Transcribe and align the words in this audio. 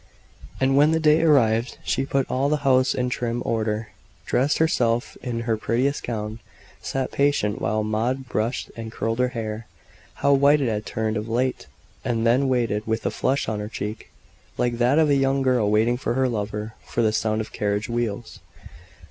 And 0.59 0.75
when 0.75 0.89
the 0.93 0.99
day 0.99 1.21
arrived, 1.21 1.77
she 1.83 2.07
put 2.07 2.25
all 2.27 2.49
the 2.49 2.65
house 2.65 2.95
in 2.95 3.11
trim 3.11 3.43
order, 3.45 3.89
dressed 4.25 4.57
herself 4.57 5.15
in 5.21 5.41
her 5.41 5.57
prettiest 5.57 6.01
gown, 6.01 6.39
sat 6.81 7.11
patient 7.11 7.61
while 7.61 7.83
Maud 7.83 8.27
brushed 8.27 8.71
and 8.75 8.91
curled 8.91 9.19
her 9.19 9.27
hair 9.27 9.67
how 10.15 10.33
white 10.33 10.59
it 10.59 10.69
had 10.69 10.87
turned 10.87 11.17
of 11.17 11.29
late! 11.29 11.67
and 12.03 12.25
then 12.25 12.49
waited, 12.49 12.87
with 12.87 13.05
a 13.05 13.11
flush 13.11 13.47
on 13.47 13.59
her 13.59 13.69
cheek 13.69 14.09
like 14.57 14.79
that 14.79 14.97
of 14.97 15.07
a 15.11 15.15
young 15.15 15.43
girl 15.43 15.69
waiting 15.69 15.97
for 15.97 16.15
her 16.15 16.27
lover 16.27 16.73
for 16.83 17.03
the 17.03 17.13
sound 17.13 17.39
of 17.39 17.53
carriage 17.53 17.87
wheels. 17.87 18.39